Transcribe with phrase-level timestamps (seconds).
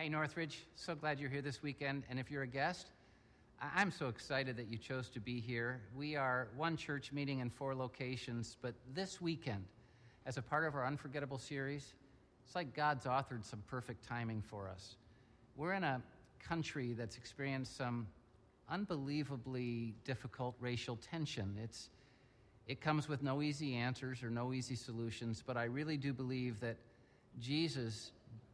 [0.00, 2.04] Hey, Northridge, so glad you're here this weekend.
[2.08, 2.86] And if you're a guest,
[3.60, 5.82] I'm so excited that you chose to be here.
[5.94, 9.62] We are one church meeting in four locations, but this weekend,
[10.24, 11.92] as a part of our Unforgettable series,
[12.46, 14.96] it's like God's authored some perfect timing for us.
[15.54, 16.00] We're in a
[16.42, 18.06] country that's experienced some
[18.70, 21.58] unbelievably difficult racial tension.
[21.62, 21.90] It's,
[22.66, 26.58] it comes with no easy answers or no easy solutions, but I really do believe
[26.60, 26.78] that
[27.38, 28.12] Jesus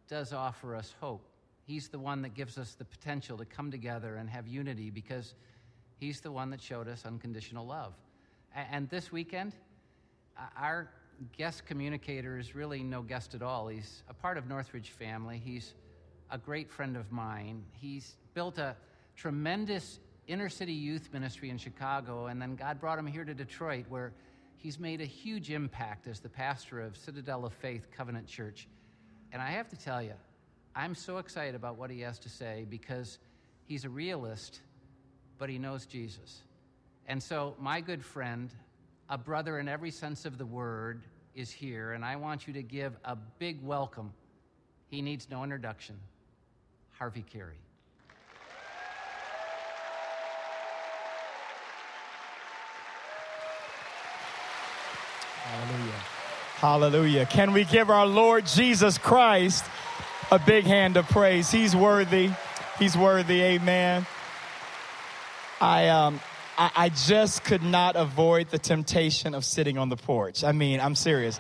[0.08, 1.22] does offer us hope.
[1.66, 5.34] He's the one that gives us the potential to come together and have unity because
[5.98, 7.94] He's the one that showed us unconditional love.
[8.54, 9.54] And this weekend,
[10.38, 10.90] uh, our
[11.36, 13.68] guest communicator is really no guest at all.
[13.68, 15.40] He's a part of Northridge family.
[15.42, 15.74] He's
[16.30, 17.64] a great friend of mine.
[17.72, 18.76] He's built a
[19.16, 23.86] tremendous inner city youth ministry in Chicago, and then God brought him here to Detroit,
[23.88, 24.12] where
[24.56, 28.68] he's made a huge impact as the pastor of Citadel of Faith Covenant Church.
[29.32, 30.14] And I have to tell you,
[30.78, 33.18] I'm so excited about what he has to say because
[33.64, 34.60] he's a realist,
[35.38, 36.42] but he knows Jesus.
[37.08, 38.50] And so, my good friend,
[39.08, 41.02] a brother in every sense of the word,
[41.34, 44.12] is here, and I want you to give a big welcome.
[44.88, 45.96] He needs no introduction.
[46.98, 47.58] Harvey Carey.
[55.42, 55.92] Hallelujah.
[56.56, 57.26] Hallelujah.
[57.26, 59.64] Can we give our Lord Jesus Christ
[60.30, 61.50] a big hand of praise.
[61.50, 62.30] He's worthy.
[62.78, 63.42] He's worthy.
[63.42, 64.06] Amen.
[65.60, 66.20] I um
[66.58, 70.42] I, I just could not avoid the temptation of sitting on the porch.
[70.42, 71.38] I mean, I'm serious.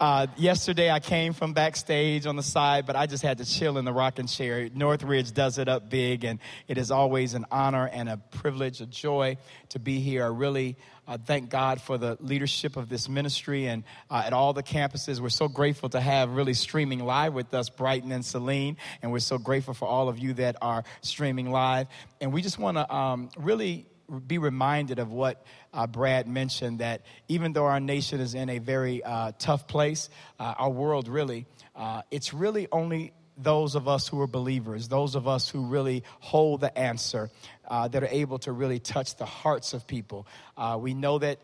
[0.00, 3.78] Uh, yesterday I came from backstage on the side, but I just had to chill
[3.78, 4.68] in the rocking chair.
[4.72, 6.38] Northridge does it up big, and
[6.68, 9.38] it is always an honor and a privilege, a joy
[9.70, 10.22] to be here.
[10.22, 10.76] I really
[11.08, 15.18] uh, thank God for the leadership of this ministry and uh, at all the campuses.
[15.18, 19.18] We're so grateful to have really streaming live with us, Brighton and Saline, and we're
[19.18, 21.88] so grateful for all of you that are streaming live.
[22.20, 23.86] And we just want to um, really
[24.26, 28.58] be reminded of what uh, Brad mentioned that even though our nation is in a
[28.58, 30.08] very uh, tough place,
[30.40, 31.46] uh, our world really,
[31.76, 36.02] uh, it's really only those of us who are believers, those of us who really
[36.20, 37.30] hold the answer,
[37.68, 40.26] uh, that are able to really touch the hearts of people.
[40.56, 41.38] Uh, we know that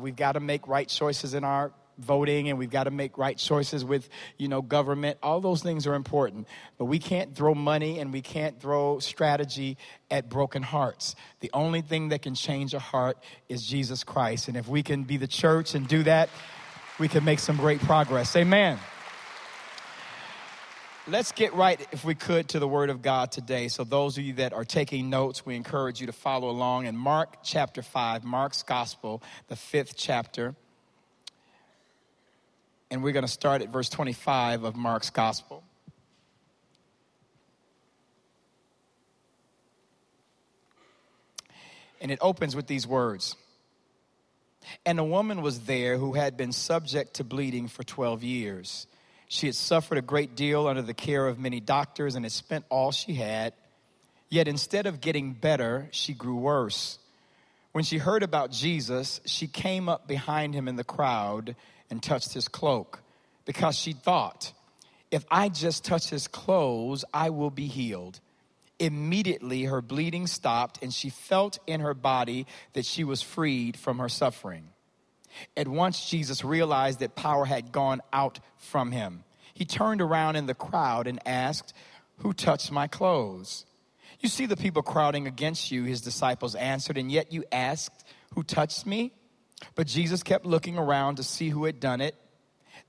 [0.00, 3.36] we've got to make right choices in our voting and we've got to make right
[3.36, 6.46] choices with you know government all those things are important.
[6.78, 9.76] But we can't throw money and we can't throw strategy
[10.10, 11.14] at broken hearts.
[11.40, 13.18] The only thing that can change a heart
[13.48, 14.48] is jesus christ.
[14.48, 16.28] And if we can be the church and do that
[16.98, 18.36] we can make some great progress.
[18.36, 18.78] Amen.
[21.06, 23.68] Let's get right if we could to the word of god today.
[23.68, 26.96] So those of you that are taking notes we encourage you to follow along in
[26.96, 30.54] mark chapter 5 mark's gospel the fifth chapter
[32.94, 35.64] and we're going to start at verse 25 of Mark's gospel.
[42.00, 43.34] And it opens with these words
[44.86, 48.86] And a woman was there who had been subject to bleeding for 12 years.
[49.26, 52.64] She had suffered a great deal under the care of many doctors and had spent
[52.68, 53.54] all she had.
[54.28, 57.00] Yet instead of getting better, she grew worse.
[57.72, 61.56] When she heard about Jesus, she came up behind him in the crowd
[61.90, 63.02] and touched his cloak
[63.44, 64.52] because she thought,
[65.10, 68.20] if I just touch his clothes, I will be healed.
[68.80, 73.98] Immediately, her bleeding stopped, and she felt in her body that she was freed from
[73.98, 74.70] her suffering.
[75.56, 79.24] At once, Jesus realized that power had gone out from him.
[79.52, 81.72] He turned around in the crowd and asked,
[82.18, 83.66] Who touched my clothes?
[84.20, 88.04] You see the people crowding against you, his disciples answered, and yet you asked,
[88.34, 89.12] Who touched me?
[89.74, 92.14] But Jesus kept looking around to see who had done it.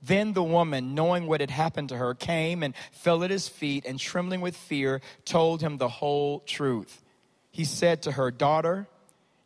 [0.01, 3.85] Then the woman, knowing what had happened to her, came and fell at his feet
[3.85, 7.03] and, trembling with fear, told him the whole truth.
[7.51, 8.87] He said to her, Daughter,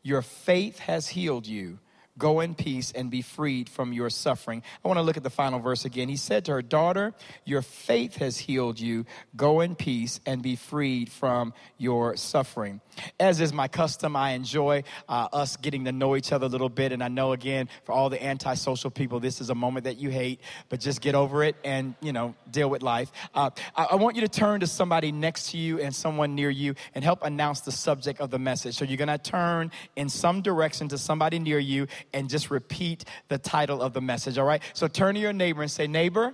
[0.02, 1.80] your faith has healed you
[2.20, 4.62] Go in peace and be freed from your suffering.
[4.84, 6.10] I want to look at the final verse again.
[6.10, 7.14] He said to her, Daughter,
[7.46, 9.06] your faith has healed you.
[9.36, 12.82] Go in peace and be freed from your suffering.
[13.20, 16.70] As is my custom, I enjoy uh, us getting to know each other a little
[16.70, 16.92] bit.
[16.92, 20.10] And I know, again, for all the antisocial people, this is a moment that you
[20.10, 23.12] hate, but just get over it and, you know, deal with life.
[23.34, 26.50] Uh, I, I want you to turn to somebody next to you and someone near
[26.50, 28.76] you and help announce the subject of the message.
[28.76, 33.06] So you're going to turn in some direction to somebody near you and just repeat
[33.28, 34.62] the title of the message, all right?
[34.74, 36.34] So turn to your neighbor and say, Neighbor,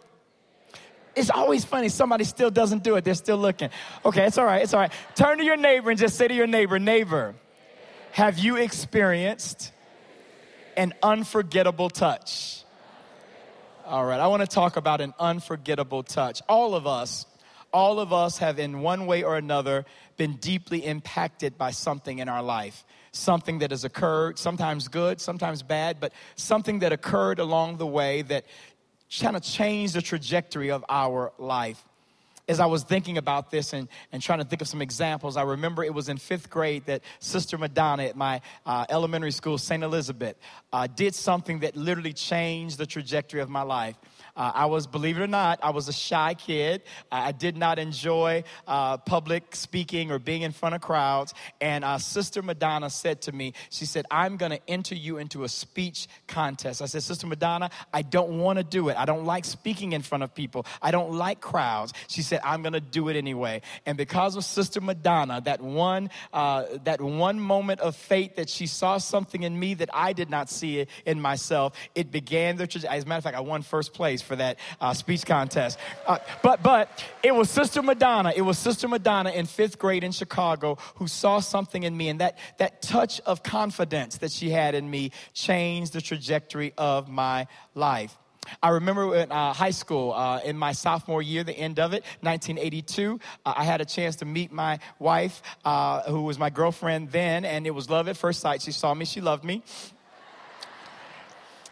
[1.16, 1.90] it's always funny.
[1.90, 3.04] Somebody still doesn't do it.
[3.04, 3.70] They're still looking.
[4.06, 4.62] Okay, it's all right.
[4.62, 4.92] It's all right.
[5.16, 7.36] Turn to your neighbor and just say to your neighbor, Neighbor,
[8.12, 9.72] have you experienced
[10.76, 12.64] an unforgettable touch?
[13.86, 16.42] All right, I want to talk about an unforgettable touch.
[16.50, 17.26] All of us
[17.76, 19.86] all of us have, in one way or another,
[20.16, 22.86] been deeply impacted by something in our life.
[23.16, 28.22] Something that has occurred, sometimes good, sometimes bad, but something that occurred along the way
[28.24, 28.46] that
[29.20, 31.84] kind of changed the trajectory of our life
[32.48, 35.44] as I was thinking about this and, and trying to think of some examples, I
[35.44, 39.84] remember it was in fifth grade that Sister Madonna at my uh, elementary school, St.
[39.84, 40.36] Elizabeth,
[40.72, 43.96] uh, did something that literally changed the trajectory of my life.
[44.36, 46.84] Uh, I was, believe it or not, I was a shy kid.
[47.12, 51.34] I did not enjoy uh, public speaking or being in front of crowds.
[51.62, 55.44] And uh, Sister Madonna said to me, she said, I'm going to enter you into
[55.44, 56.82] a speech contest.
[56.82, 58.98] I said, Sister Madonna, I don't want to do it.
[58.98, 60.66] I don't like speaking in front of people.
[60.82, 61.94] I don't like crowds.
[62.08, 63.62] She said, I'm going to do it anyway.
[63.86, 68.68] And because of Sister Madonna, that one, uh, that one moment of fate that she
[68.68, 72.98] saw something in me that I did not see in myself, it began the trajectory.
[72.98, 75.80] As a matter of fact, I won first place for that uh, speech contest.
[76.06, 78.34] Uh, but, but it was Sister Madonna.
[78.36, 82.10] It was Sister Madonna in fifth grade in Chicago who saw something in me.
[82.10, 87.10] And that, that touch of confidence that she had in me changed the trajectory of
[87.10, 88.18] my life.
[88.62, 92.04] I remember in uh, high school, uh, in my sophomore year, the end of it,
[92.22, 97.12] 1982, uh, I had a chance to meet my wife, uh, who was my girlfriend
[97.12, 98.62] then, and it was love at first sight.
[98.62, 99.64] She saw me, she loved me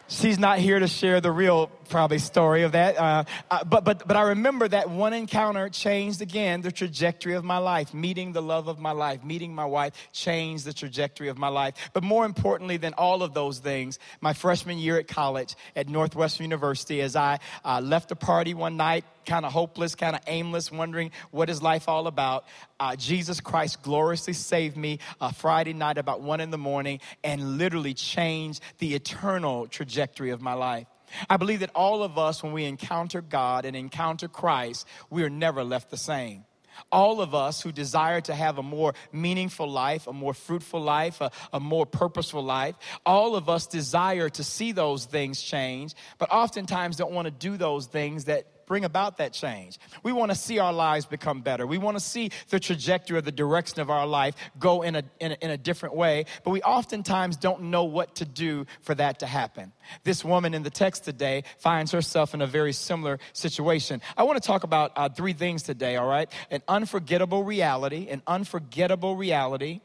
[0.08, 2.98] she's not here to share the real probably story of that.
[2.98, 7.44] Uh, uh, but but but i remember that one encounter changed again the trajectory of
[7.44, 7.94] my life.
[7.94, 11.74] Meeting the love of my life meeting my wife changed the trajectory of my life.
[11.92, 16.44] But more importantly than all of those things my freshman year at college at northwestern
[16.44, 20.70] university as i uh, left a party one night kind of hopeless, kind of aimless,
[20.70, 22.44] wondering what is life all about.
[22.78, 27.58] Uh, Jesus Christ gloriously saved me a Friday night about one in the morning and
[27.58, 30.86] literally changed the eternal trajectory of my life.
[31.28, 35.30] I believe that all of us, when we encounter God and encounter Christ, we are
[35.30, 36.44] never left the same.
[36.90, 41.20] All of us who desire to have a more meaningful life, a more fruitful life,
[41.20, 42.74] a, a, more purposeful life,
[43.06, 47.56] all of us desire to see those things change, but oftentimes don't want to do
[47.56, 49.78] those things that bring about that change.
[50.02, 51.66] We want to see our lives become better.
[51.66, 55.02] We want to see the trajectory or the direction of our life go in a,
[55.20, 58.94] in a, in a different way, but we oftentimes don't know what to do for
[58.94, 59.72] that to happen.
[60.02, 64.00] This woman in the text today finds herself in a very similar situation.
[64.16, 66.30] I want to talk about uh, three things today, all right?
[66.50, 69.80] An unforgettable reality, an unforgettable reality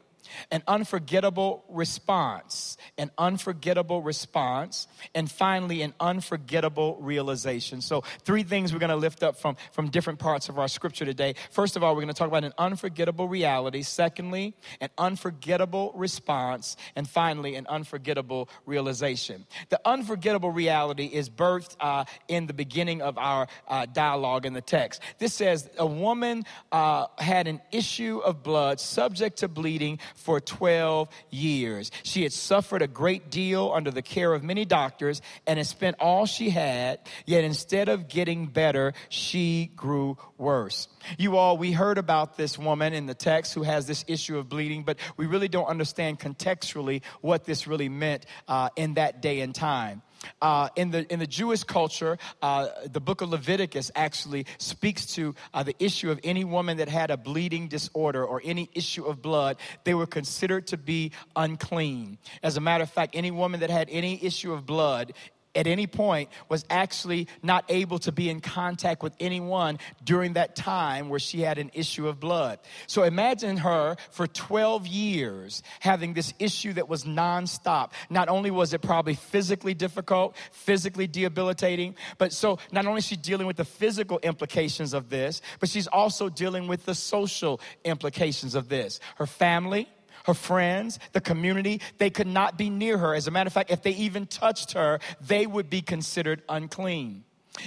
[0.50, 7.80] an unforgettable response, an unforgettable response, and finally, an unforgettable realization.
[7.80, 11.04] So, three things we're going to lift up from, from different parts of our scripture
[11.04, 11.34] today.
[11.50, 13.82] First of all, we're going to talk about an unforgettable reality.
[13.82, 16.76] Secondly, an unforgettable response.
[16.96, 19.46] And finally, an unforgettable realization.
[19.68, 24.60] The unforgettable reality is birthed uh, in the beginning of our uh, dialogue in the
[24.60, 25.00] text.
[25.18, 31.08] This says, A woman uh, had an issue of blood subject to bleeding for 12
[31.30, 31.90] years.
[32.02, 35.96] She had suffered a great deal under the care of many doctors and had spent
[35.98, 40.88] all she had, yet instead of getting better, she grew worse.
[41.18, 44.48] You all, we heard about this woman in the text who has this issue of
[44.48, 49.40] bleeding, but we really don't understand contextually what this really meant uh, in that day
[49.40, 50.02] and time.
[50.42, 55.34] Uh, in, the, in the Jewish culture, uh, the book of Leviticus actually speaks to
[55.54, 59.22] uh, the issue of any woman that had a bleeding disorder or any issue of
[59.22, 59.56] blood.
[59.84, 62.18] They were considered to be unclean.
[62.42, 65.12] As a matter of fact, any woman that had any issue of blood
[65.54, 70.54] at any point was actually not able to be in contact with anyone during that
[70.54, 72.58] time where she had an issue of blood.
[72.86, 77.90] So imagine her for 12 years having this issue that was nonstop.
[78.08, 83.16] Not only was it probably physically difficult, physically debilitating, but so not only is she
[83.16, 88.54] dealing with the physical implications of this, but she's also dealing with the social implications
[88.54, 89.00] of this.
[89.16, 89.88] Her family,
[90.26, 93.14] her friends, the community, they could not be near her.
[93.14, 97.24] As a matter of fact, if they even touched her, they would be considered unclean.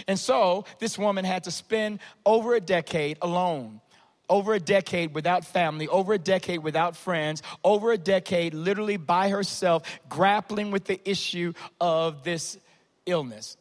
[0.08, 3.82] And so this woman had to spend over a decade alone.
[4.30, 9.28] Over a decade without family, over a decade without friends, over a decade literally by
[9.30, 12.58] herself, grappling with the issue of this
[13.06, 13.58] illness.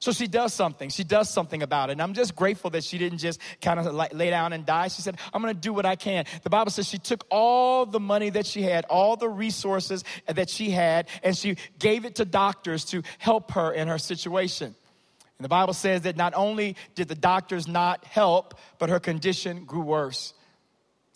[0.00, 0.88] So she does something.
[0.90, 1.92] She does something about it.
[1.92, 4.88] And I'm just grateful that she didn't just kind of lay down and die.
[4.88, 6.24] She said, I'm going to do what I can.
[6.42, 10.50] The Bible says she took all the money that she had, all the resources that
[10.50, 14.74] she had, and she gave it to doctors to help her in her situation.
[15.38, 19.64] And the Bible says that not only did the doctors not help, but her condition
[19.64, 20.32] grew worse.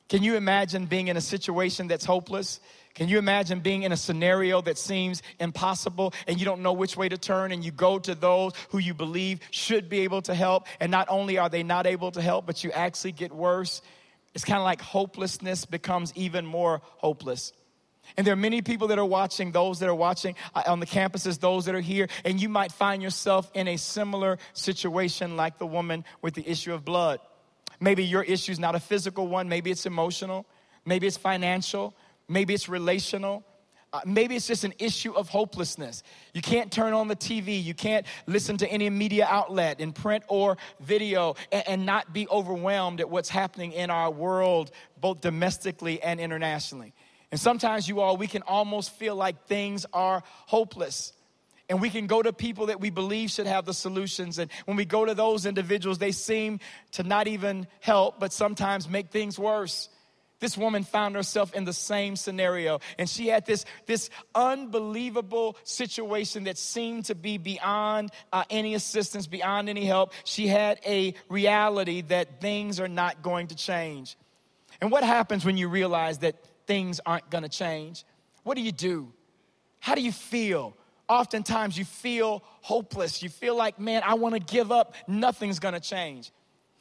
[0.08, 2.61] Can you imagine being in a situation that's hopeless?
[2.98, 6.96] Can you imagine being in a scenario that seems impossible and you don't know which
[6.96, 10.34] way to turn and you go to those who you believe should be able to
[10.34, 13.82] help and not only are they not able to help, but you actually get worse?
[14.34, 17.52] It's kind of like hopelessness becomes even more hopeless.
[18.16, 20.86] And there are many people that are watching, those that are watching uh, on the
[20.86, 25.58] campuses, those that are here, and you might find yourself in a similar situation like
[25.58, 27.20] the woman with the issue of blood.
[27.78, 30.46] Maybe your issue is not a physical one, maybe it's emotional,
[30.84, 31.94] maybe it's financial,
[32.28, 33.44] maybe it's relational.
[33.90, 36.02] Uh, maybe it's just an issue of hopelessness.
[36.35, 37.62] You can't turn on the TV.
[37.62, 42.28] You can't listen to any media outlet in print or video and, and not be
[42.28, 44.70] overwhelmed at what's happening in our world,
[45.00, 46.92] both domestically and internationally.
[47.30, 51.14] And sometimes, you all, we can almost feel like things are hopeless.
[51.70, 54.38] And we can go to people that we believe should have the solutions.
[54.38, 56.61] And when we go to those individuals, they seem
[56.92, 59.90] to not even help, but sometimes make things worse.
[60.40, 66.45] This woman found herself in the same scenario, and she had this, this unbelievable situation
[66.45, 70.12] that seemed to be beyond uh, any assistance, beyond any help.
[70.25, 74.16] She had a reality that things are not going to change.
[74.80, 78.04] And what happens when you realize that things aren't going to change?
[78.45, 79.12] What do you do?
[79.80, 80.76] How do you feel?
[81.09, 83.23] Oftentimes, you feel hopeless.
[83.23, 84.95] You feel like, man, I want to give up.
[85.09, 86.30] Nothing's going to change.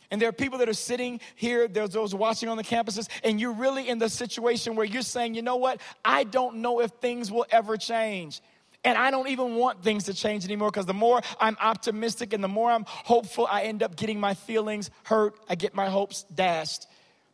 [0.09, 3.39] And there are people that are sitting here, there's those watching on the campuses, and
[3.39, 5.81] you're really in the situation where you're saying, you know what?
[6.03, 8.41] I don't know if things will ever change.
[8.83, 12.41] And I don't even want things to change anymore because the more I'm optimistic and
[12.41, 15.35] the more I'm hopeful, I end up getting my feelings hurt.
[15.49, 16.87] I get my hopes dashed.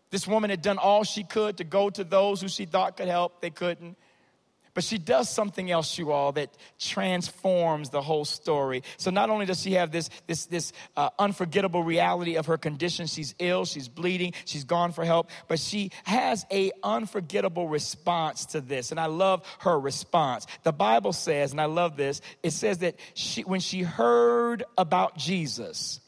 [0.10, 3.08] This woman had done all she could to go to those who she thought could
[3.08, 3.98] help, they couldn't.
[4.74, 6.50] But she does something else, you all, that
[6.80, 8.84] transforms the whole story.
[8.98, 13.06] So not only does she have this, this, this uh, unforgettable reality of her condition,
[13.06, 18.62] she's ill, she's bleeding, she's gone for help, but she has a unforgettable response to
[18.62, 18.92] this.
[18.92, 20.48] And I love her response.
[20.64, 25.18] The Bible says, and I love this, it says that she, when she heard about
[25.18, 26.00] Jesus,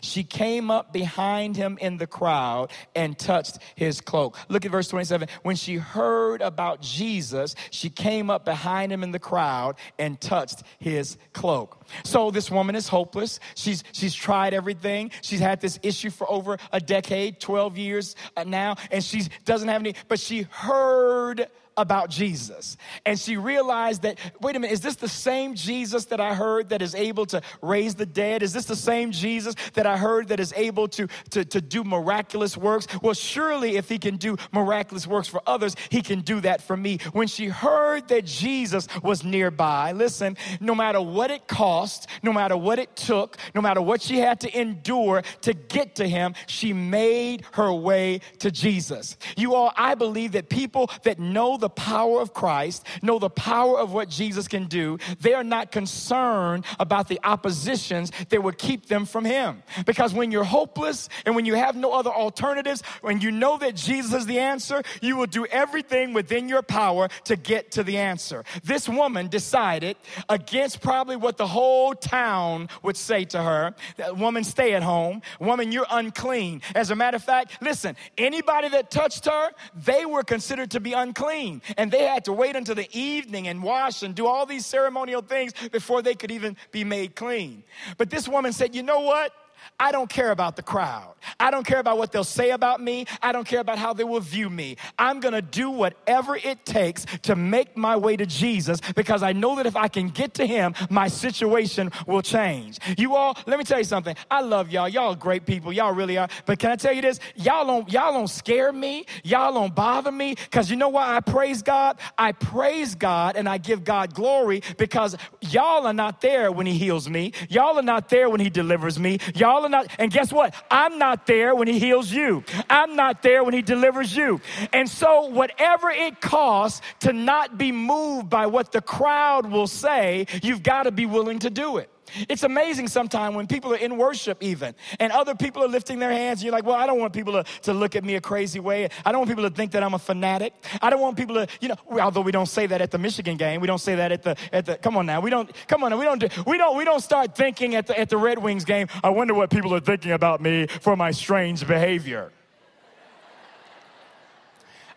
[0.00, 4.36] she came up behind him in the crowd and touched his cloak.
[4.48, 5.28] Look at verse 27.
[5.42, 10.62] When she heard about Jesus, she came up behind him in the crowd and touched
[10.78, 11.86] his cloak.
[12.04, 13.40] So this woman is hopeless.
[13.54, 15.10] She's she's tried everything.
[15.22, 19.68] She's had this issue for over a decade, 12 years uh, now, and she doesn't
[19.68, 22.76] have any but she heard about Jesus.
[23.06, 26.70] And she realized that, wait a minute, is this the same Jesus that I heard
[26.70, 28.42] that is able to raise the dead?
[28.42, 31.84] Is this the same Jesus that I heard that is able to, to, to do
[31.84, 32.86] miraculous works?
[33.02, 36.76] Well, surely if he can do miraculous works for others, he can do that for
[36.76, 36.98] me.
[37.12, 42.56] When she heard that Jesus was nearby, listen, no matter what it cost, no matter
[42.56, 46.72] what it took, no matter what she had to endure to get to him, she
[46.72, 49.16] made her way to Jesus.
[49.36, 53.78] You all, I believe that people that know the power of Christ, know the power
[53.78, 58.86] of what Jesus can do, they are not concerned about the oppositions that would keep
[58.86, 59.62] them from Him.
[59.86, 63.76] Because when you're hopeless and when you have no other alternatives, when you know that
[63.76, 67.96] Jesus is the answer, you will do everything within your power to get to the
[67.96, 68.44] answer.
[68.64, 69.96] This woman decided
[70.28, 75.22] against probably what the whole town would say to her that woman, stay at home.
[75.38, 76.60] Woman, you're unclean.
[76.74, 80.92] As a matter of fact, listen, anybody that touched her, they were considered to be
[80.92, 84.64] unclean And they had to wait until the evening and wash and do all these
[84.64, 87.64] ceremonial things before they could even be made clean.
[87.98, 89.32] But this woman said, You know what?
[89.78, 91.14] I don't care about the crowd.
[91.38, 93.06] I don't care about what they'll say about me.
[93.20, 94.76] I don't care about how they will view me.
[94.98, 99.32] I'm going to do whatever it takes to make my way to Jesus because I
[99.32, 102.78] know that if I can get to him, my situation will change.
[102.96, 104.16] You all, let me tell you something.
[104.30, 104.88] I love y'all.
[104.88, 105.72] Y'all great people.
[105.72, 106.28] Y'all really are.
[106.46, 107.20] But can I tell you this?
[107.36, 109.04] Y'all don't y'all don't scare me.
[109.24, 111.98] Y'all don't bother me cuz you know why I praise God?
[112.16, 116.78] I praise God and I give God glory because y'all are not there when he
[116.78, 117.32] heals me.
[117.48, 119.18] Y'all are not there when he delivers me.
[119.34, 120.54] Y'all Not, and guess what?
[120.70, 122.44] I'm not there when He heals you.
[122.68, 124.40] I'm not there when He delivers you.
[124.72, 130.26] And so, whatever it costs to not be moved by what the crowd will say,
[130.42, 131.91] you've got to be willing to do it.
[132.28, 136.10] It's amazing sometimes when people are in worship, even, and other people are lifting their
[136.10, 138.20] hands, and you're like, well, I don't want people to, to look at me a
[138.20, 138.88] crazy way.
[139.04, 140.54] I don't want people to think that I'm a fanatic.
[140.80, 143.36] I don't want people to, you know, although we don't say that at the Michigan
[143.36, 145.84] game, we don't say that at the, at the, come on now, we don't, come
[145.84, 148.16] on now, we don't, do, we don't, we don't start thinking at the, at the
[148.16, 152.32] Red Wings game, I wonder what people are thinking about me for my strange behavior.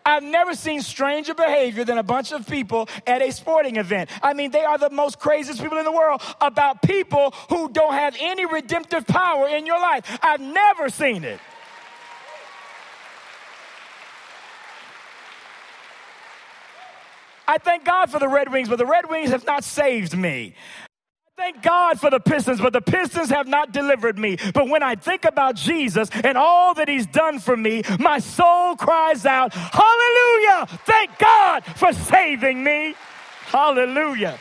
[0.06, 4.08] I've never seen stranger behavior than a bunch of people at a sporting event.
[4.22, 7.92] I mean, they are the most craziest people in the world about people who don't
[7.92, 10.18] have any redemptive power in your life.
[10.22, 11.40] I've never seen it.
[17.48, 20.54] I thank God for the Red Wings, but the Red Wings have not saved me.
[21.36, 24.38] Thank God for the Pistons, but the Pistons have not delivered me.
[24.54, 28.74] But when I think about Jesus and all that He's done for me, my soul
[28.74, 30.66] cries out, Hallelujah!
[30.86, 32.94] Thank God for saving me.
[33.46, 34.38] Hallelujah.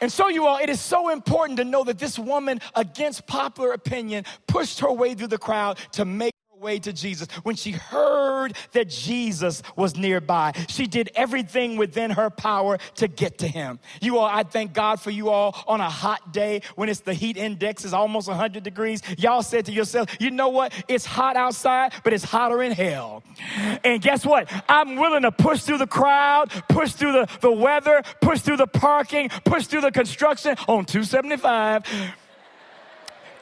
[0.00, 3.72] And so, you all, it is so important to know that this woman, against popular
[3.72, 7.28] opinion, pushed her way through the crowd to make way to Jesus.
[7.42, 13.38] When she heard that Jesus was nearby, she did everything within her power to get
[13.38, 13.78] to him.
[14.00, 17.14] You all, I thank God for you all on a hot day when it's the
[17.14, 19.02] heat index is almost 100 degrees.
[19.18, 20.72] Y'all said to yourself, you know what?
[20.88, 23.22] It's hot outside, but it's hotter in hell.
[23.84, 24.50] And guess what?
[24.68, 28.66] I'm willing to push through the crowd, push through the, the weather, push through the
[28.66, 31.84] parking, push through the construction on 275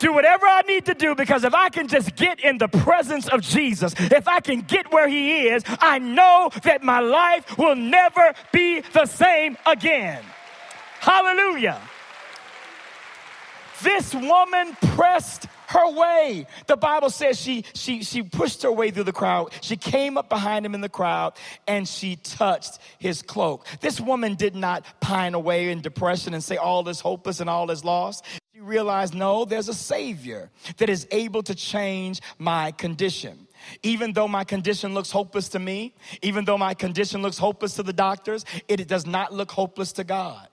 [0.05, 3.27] do whatever I need to do because if I can just get in the presence
[3.27, 7.75] of Jesus, if I can get where He is, I know that my life will
[7.75, 10.23] never be the same again.
[11.01, 11.81] Hallelujah.
[13.83, 16.47] This woman pressed her way.
[16.67, 19.53] The Bible says she, she, she pushed her way through the crowd.
[19.63, 21.33] She came up behind him in the crowd
[21.67, 23.67] and she touched his cloak.
[23.81, 27.71] This woman did not pine away in depression and say, All is hopeless and all
[27.71, 28.25] is lost.
[28.65, 33.47] She realized, No, there's a Savior that is able to change my condition.
[33.83, 37.83] Even though my condition looks hopeless to me, even though my condition looks hopeless to
[37.83, 40.49] the doctors, it does not look hopeless to God.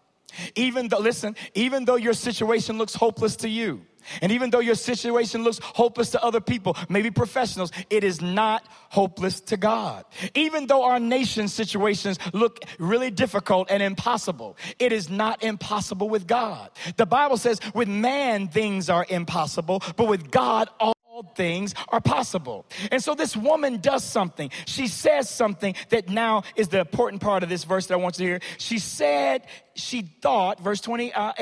[0.56, 3.86] Even though, listen, even though your situation looks hopeless to you,
[4.22, 8.64] and even though your situation looks hopeless to other people, maybe professionals, it is not
[8.90, 10.06] hopeless to God.
[10.36, 16.28] Even though our nation's situations look really difficult and impossible, it is not impossible with
[16.28, 16.70] God.
[16.98, 20.94] The Bible says, with man, things are impossible, but with God, all
[21.36, 22.66] things are possible.
[22.92, 24.50] And so this woman does something.
[24.66, 28.20] She says something that now is the important part of this verse that I want
[28.20, 28.40] you to hear.
[28.58, 31.34] She said, she thought, verse 28, uh,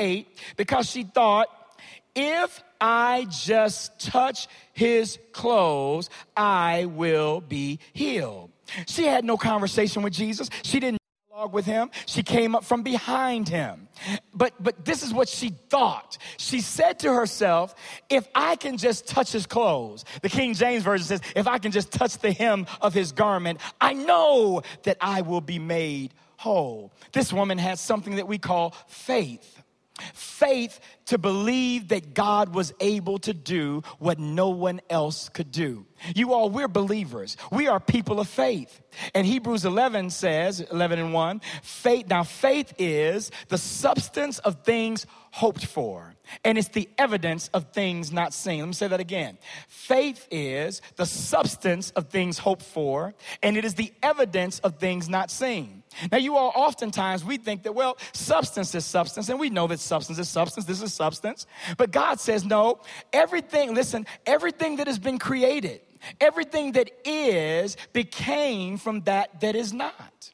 [0.56, 1.48] because she thought,
[2.14, 8.50] if I just touch his clothes, I will be healed.
[8.86, 10.48] She had no conversation with Jesus.
[10.62, 11.90] She didn't dialogue with him.
[12.06, 13.88] She came up from behind him.
[14.32, 16.18] But but this is what she thought.
[16.36, 17.74] She said to herself,
[18.08, 20.04] if I can just touch his clothes.
[20.22, 23.60] The King James version says, if I can just touch the hem of his garment,
[23.80, 26.90] I know that I will be made whole.
[27.12, 29.59] This woman had something that we call faith.
[30.14, 35.86] Faith to believe that God was able to do what no one else could do.
[36.14, 37.36] You all, we're believers.
[37.50, 38.80] We are people of faith.
[39.14, 45.06] And Hebrews 11 says, 11 and 1, faith, now faith is the substance of things
[45.30, 48.60] hoped for, and it's the evidence of things not seen.
[48.60, 49.38] Let me say that again.
[49.68, 55.08] Faith is the substance of things hoped for, and it is the evidence of things
[55.08, 55.79] not seen.
[56.10, 59.80] Now, you all, oftentimes we think that, well, substance is substance, and we know that
[59.80, 60.66] substance is substance.
[60.66, 61.46] This is substance.
[61.76, 62.80] But God says, no,
[63.12, 65.80] everything, listen, everything that has been created,
[66.20, 70.30] everything that is became from that that is not.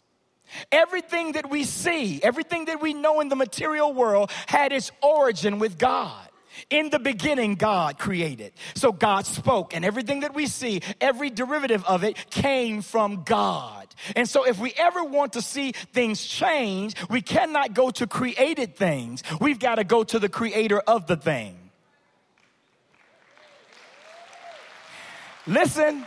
[0.70, 5.58] Everything that we see, everything that we know in the material world had its origin
[5.58, 6.28] with God.
[6.70, 8.52] In the beginning, God created.
[8.74, 13.86] So God spoke, and everything that we see, every derivative of it came from God.
[14.14, 18.76] And so, if we ever want to see things change, we cannot go to created
[18.76, 19.22] things.
[19.40, 21.56] We've got to go to the creator of the thing.
[25.46, 26.06] Listen,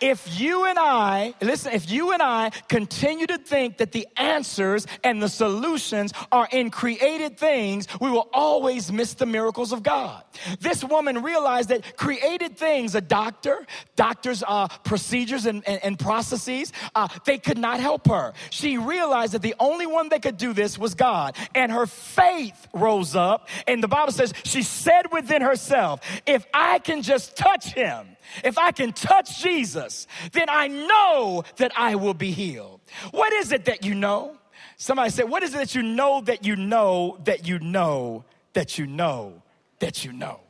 [0.00, 4.86] if you and I, listen, if you and I continue to think that the answers
[5.04, 10.22] and the solutions are in created things, we will always miss the miracles of God.
[10.60, 16.72] This woman realized that created things, a doctor, doctors' uh, procedures and, and, and processes,
[16.94, 18.32] uh, they could not help her.
[18.50, 21.36] She realized that the only one that could do this was God.
[21.54, 23.48] And her faith rose up.
[23.66, 28.58] And the Bible says she said within herself, if I can just touch him, if
[28.58, 32.80] I can touch Jesus, then I know that I will be healed.
[33.10, 34.36] What is it that you know?
[34.76, 38.78] Somebody said, What is it that you know that you know that you know that
[38.78, 39.42] you know
[39.78, 40.40] that you know?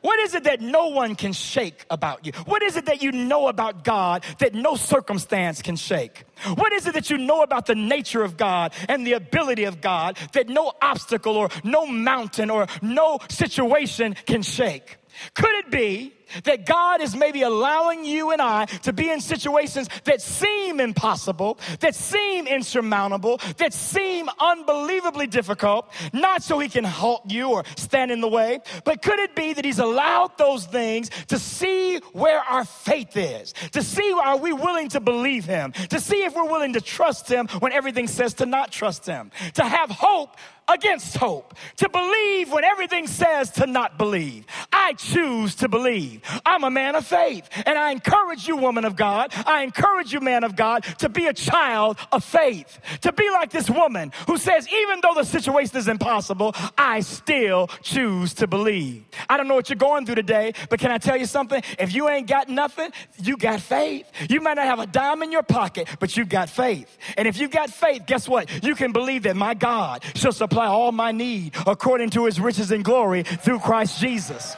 [0.00, 2.32] What is it that no one can shake about you?
[2.44, 6.24] What is it that you know about God that no circumstance can shake?
[6.54, 9.80] What is it that you know about the nature of God and the ability of
[9.80, 14.98] God that no obstacle or no mountain or no situation can shake?
[15.34, 16.14] Could it be
[16.44, 21.58] that God is maybe allowing you and I to be in situations that seem impossible,
[21.80, 28.10] that seem insurmountable, that seem unbelievably difficult, not so He can halt you or stand
[28.10, 32.40] in the way, but could it be that He's allowed those things to see where
[32.40, 36.48] our faith is, to see are we willing to believe Him, to see if we're
[36.48, 40.36] willing to trust Him when everything says to not trust Him, to have hope
[40.68, 44.46] against hope, to believe when everything says to not believe.
[44.72, 46.17] I choose to believe.
[46.44, 50.20] I'm a man of faith, and I encourage you, woman of God, I encourage you,
[50.20, 54.36] man of God, to be a child of faith, to be like this woman who
[54.36, 59.04] says, even though the situation is impossible, I still choose to believe.
[59.28, 61.62] I don't know what you're going through today, but can I tell you something?
[61.78, 64.06] If you ain't got nothing, you got faith.
[64.28, 66.96] You might not have a dime in your pocket, but you got faith.
[67.16, 68.64] And if you got faith, guess what?
[68.64, 72.70] You can believe that my God shall supply all my need according to his riches
[72.70, 74.56] and glory through Christ Jesus.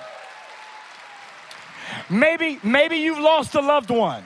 [2.09, 4.25] Maybe, maybe you've lost a loved one.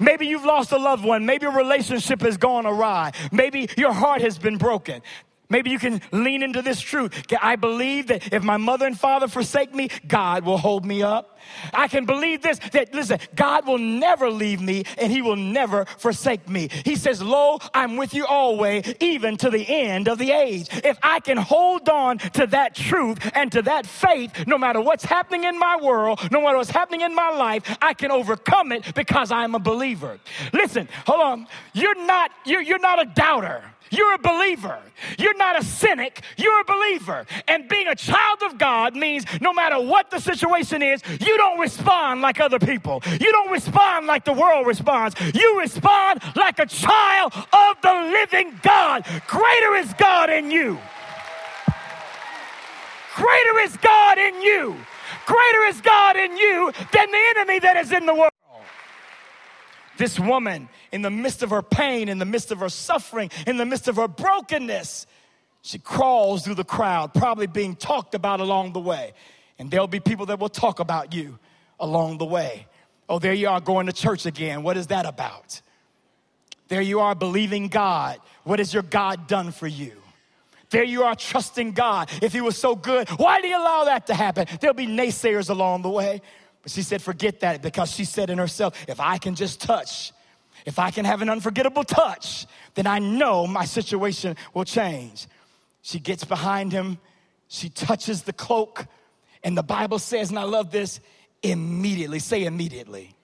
[0.00, 1.26] Maybe you've lost a loved one.
[1.26, 3.12] Maybe a relationship has gone awry.
[3.30, 5.02] Maybe your heart has been broken.
[5.48, 7.32] Maybe you can lean into this truth.
[7.40, 11.35] I believe that if my mother and father forsake me, God will hold me up.
[11.72, 15.84] I can believe this that, listen, God will never leave me and He will never
[15.84, 16.68] forsake me.
[16.84, 20.68] He says, Lo, I'm with you always, even to the end of the age.
[20.84, 25.04] If I can hold on to that truth and to that faith, no matter what's
[25.04, 28.94] happening in my world, no matter what's happening in my life, I can overcome it
[28.94, 30.18] because I'm a believer.
[30.52, 31.46] Listen, hold on.
[31.72, 33.62] You're not, you're, you're not a doubter.
[33.90, 34.80] You're a believer.
[35.18, 36.22] You're not a cynic.
[36.36, 37.26] You're a believer.
[37.46, 41.58] And being a child of God means no matter what the situation is, you don't
[41.58, 43.02] respond like other people.
[43.04, 45.16] You don't respond like the world responds.
[45.34, 49.04] You respond like a child of the living God.
[49.26, 50.78] Greater is God in you.
[53.14, 54.76] Greater is God in you.
[55.24, 58.30] Greater is God in you than the enemy that is in the world.
[59.96, 63.56] This woman, in the midst of her pain, in the midst of her suffering, in
[63.56, 65.06] the midst of her brokenness,
[65.62, 69.14] she crawls through the crowd, probably being talked about along the way.
[69.58, 71.38] And there'll be people that will talk about you
[71.80, 72.66] along the way.
[73.08, 74.62] Oh, there you are going to church again.
[74.62, 75.60] What is that about?
[76.68, 78.18] There you are believing God.
[78.44, 79.92] What has your God done for you?
[80.70, 82.10] There you are trusting God.
[82.22, 84.46] If He was so good, why did He allow that to happen?
[84.60, 86.20] There'll be naysayers along the way.
[86.62, 90.12] But she said, forget that because she said in herself, if I can just touch,
[90.64, 95.28] if I can have an unforgettable touch, then I know my situation will change.
[95.82, 96.98] She gets behind him,
[97.46, 98.86] she touches the cloak,
[99.46, 100.98] and the Bible says, and I love this,
[101.40, 103.14] immediately, say immediately.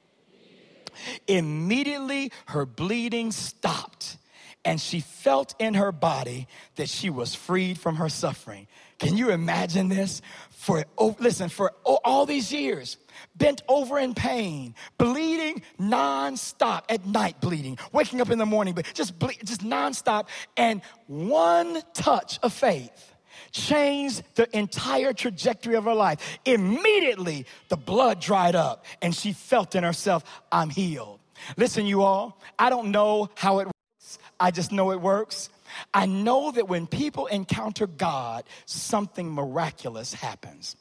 [1.27, 4.19] Immediately, her bleeding stopped,
[4.65, 8.69] and she felt in her body that she was freed from her suffering.
[9.01, 10.23] Can you imagine this?
[10.51, 12.99] For oh, listen, for all these years,
[13.35, 18.89] bent over in pain, bleeding nonstop at night, bleeding, waking up in the morning, but
[18.95, 23.12] just ble- just nonstop, and one touch of faith
[23.53, 26.39] changed the entire trajectory of her life.
[26.45, 31.21] Immediately, the blood dried up, and she felt in herself, "I'm healed."
[31.57, 34.19] Listen, you all, I don't know how it works.
[34.41, 35.51] I just know it works.
[35.95, 40.77] I know that when people encounter God, something miraculous happens.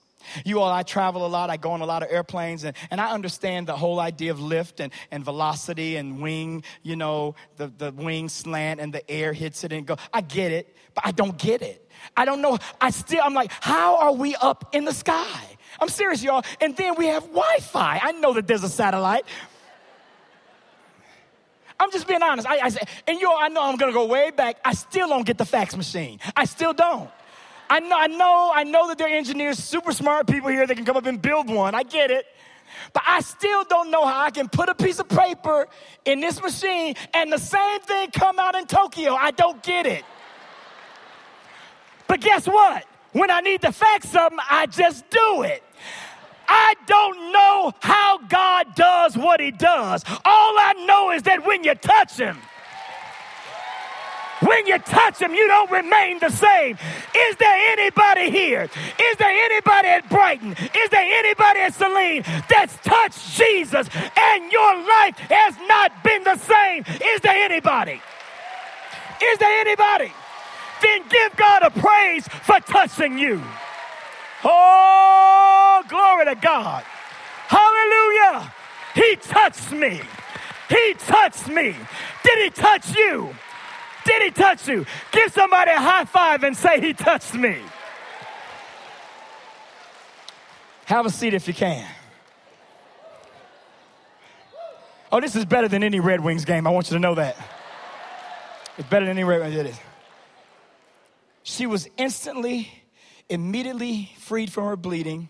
[0.45, 2.99] You all, I travel a lot, I go on a lot of airplanes, and, and
[3.01, 7.67] I understand the whole idea of lift and, and velocity and wing, you know, the,
[7.77, 9.97] the wing slant and the air hits it and go.
[10.13, 11.89] I get it, but I don't get it.
[12.15, 12.57] I don't know.
[12.79, 15.39] I still, I'm like, how are we up in the sky?
[15.79, 16.43] I'm serious, y'all.
[16.59, 17.99] And then we have Wi Fi.
[18.01, 19.25] I know that there's a satellite,
[21.81, 22.47] I'm just being honest.
[22.47, 22.69] I, I
[23.07, 24.57] and y'all, I know I'm gonna go way back.
[24.63, 26.19] I still don't get the fax machine.
[26.35, 27.09] I still don't.
[27.71, 30.75] I know, I know, I know that there are engineers, super smart people here that
[30.75, 31.73] can come up and build one.
[31.73, 32.25] I get it.
[32.91, 35.69] But I still don't know how I can put a piece of paper
[36.03, 39.13] in this machine and the same thing come out in Tokyo.
[39.13, 40.03] I don't get it.
[42.07, 42.83] But guess what?
[43.13, 45.63] When I need to fax something, I just do it.
[46.49, 50.03] I don't know how God does what He does.
[50.25, 52.37] All I know is that when you touch Him,
[54.41, 56.77] when you touch him, you don't remain the same.
[57.15, 58.63] Is there anybody here?
[58.63, 60.51] Is there anybody at Brighton?
[60.51, 66.37] Is there anybody at Saline that's touched Jesus and your life has not been the
[66.37, 66.83] same?
[67.03, 68.01] Is there anybody?
[69.21, 70.11] Is there anybody?
[70.81, 73.41] Then give God a praise for touching you.
[74.43, 76.83] Oh, glory to God.
[77.47, 78.51] Hallelujah.
[78.95, 80.01] He touched me.
[80.69, 81.75] He touched me.
[82.23, 83.35] Did he touch you?
[84.05, 84.85] Did he touch you?
[85.11, 87.57] Give somebody a high five and say, He touched me.
[90.85, 91.87] Have a seat if you can.
[95.11, 96.65] Oh, this is better than any Red Wings game.
[96.65, 97.35] I want you to know that.
[98.77, 99.55] It's better than any Red Wings.
[99.55, 99.79] It is.
[101.43, 102.71] She was instantly,
[103.29, 105.29] immediately freed from her bleeding,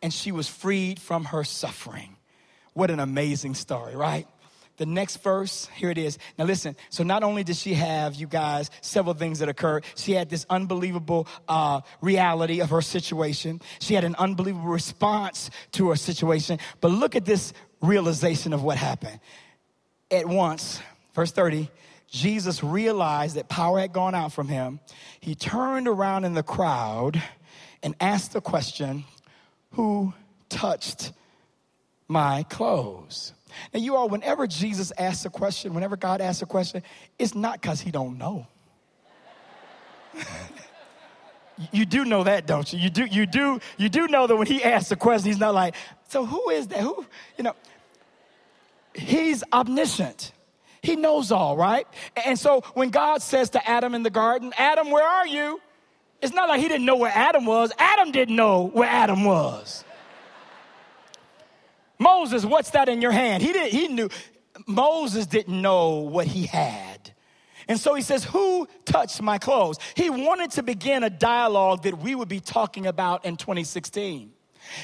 [0.00, 2.16] and she was freed from her suffering.
[2.72, 4.26] What an amazing story, right?
[4.78, 6.18] The next verse, here it is.
[6.38, 10.12] Now listen, so not only did she have, you guys, several things that occurred, she
[10.12, 13.60] had this unbelievable uh, reality of her situation.
[13.80, 16.58] She had an unbelievable response to her situation.
[16.80, 19.20] But look at this realization of what happened.
[20.10, 20.80] At once,
[21.14, 21.70] verse 30,
[22.08, 24.80] Jesus realized that power had gone out from him.
[25.20, 27.22] He turned around in the crowd
[27.82, 29.04] and asked the question,
[29.72, 30.12] Who
[30.48, 31.12] touched
[32.08, 33.32] my clothes?
[33.72, 36.82] Now, you all, whenever Jesus asks a question, whenever God asks a question,
[37.18, 38.46] it's not because he don't know.
[41.72, 42.78] you do know that, don't you?
[42.78, 45.54] You do, you do, you do know that when he asks a question, he's not
[45.54, 45.74] like,
[46.08, 46.80] so who is that?
[46.80, 47.54] Who, you know,
[48.94, 50.32] he's omniscient.
[50.82, 51.86] He knows all, right?
[52.24, 55.60] And so when God says to Adam in the garden, Adam, where are you?
[56.20, 57.72] It's not like he didn't know where Adam was.
[57.78, 59.84] Adam didn't know where Adam was.
[62.02, 63.42] Moses, what's that in your hand?
[63.42, 63.72] He didn't.
[63.72, 64.08] he knew
[64.66, 67.12] Moses didn't know what he had.
[67.68, 69.78] And so he says, Who touched my clothes?
[69.94, 74.32] He wanted to begin a dialogue that we would be talking about in 2016.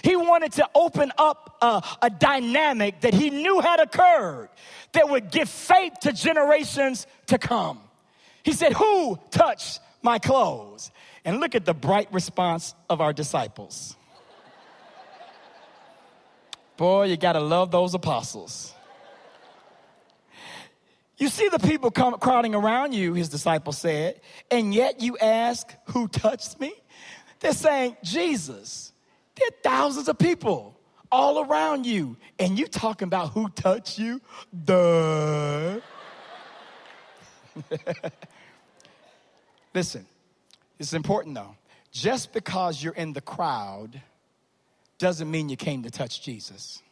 [0.03, 4.49] He wanted to open up a, a, dynamic that he knew had occurred
[4.93, 7.81] that would give faith to generations to come.
[8.43, 10.91] He said, Who touched my clothes?
[11.25, 13.98] And look at the bright response of our disciples.
[16.79, 18.73] Boy, you got to love those apostles.
[21.19, 25.75] You see the people come, crowding around you, his disciples said, and yet you ask,
[25.87, 26.73] Who touched me?
[27.41, 28.93] They're saying, Jesus.
[29.35, 30.79] There are thousands of people
[31.11, 34.21] all around you, and you talking about who touched you?
[34.65, 35.81] Duh.
[39.75, 40.07] Listen,
[40.79, 41.57] it's important though.
[41.91, 44.01] Just because you're in the crowd
[44.99, 46.83] doesn't mean you came to touch Jesus.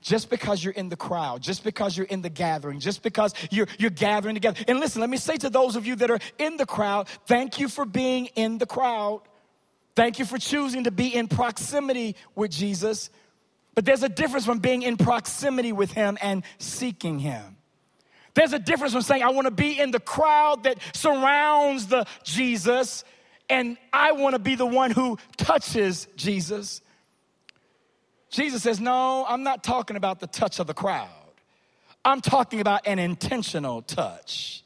[0.00, 3.66] Just because you're in the crowd, just because you're in the gathering, just because you're,
[3.78, 4.62] you're gathering together.
[4.68, 7.58] And listen, let me say to those of you that are in the crowd, thank
[7.58, 9.22] you for being in the crowd.
[9.96, 13.10] Thank you for choosing to be in proximity with Jesus.
[13.74, 17.56] But there's a difference from being in proximity with Him and seeking Him.
[18.34, 22.06] There's a difference from saying, I want to be in the crowd that surrounds the
[22.22, 23.04] Jesus,
[23.52, 26.80] and I want to be the one who touches Jesus.
[28.30, 31.08] Jesus says, No, I'm not talking about the touch of the crowd.
[32.02, 34.64] I'm talking about an intentional touch.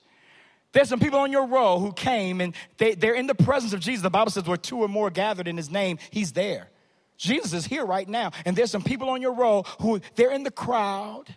[0.70, 3.80] There's some people on your row who came and they, they're in the presence of
[3.80, 4.02] Jesus.
[4.02, 6.68] The Bible says, where two or more gathered in his name, he's there.
[7.16, 8.30] Jesus is here right now.
[8.44, 11.34] And there's some people on your row who they're in the crowd,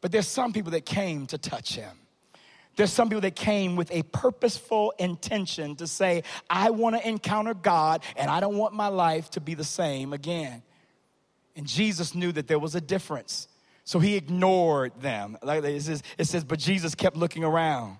[0.00, 1.99] but there's some people that came to touch him.
[2.76, 7.54] There's some people that came with a purposeful intention to say, I want to encounter
[7.54, 10.62] God and I don't want my life to be the same again.
[11.56, 13.48] And Jesus knew that there was a difference.
[13.84, 15.36] So he ignored them.
[15.42, 17.98] Like it says, it says, but Jesus kept looking around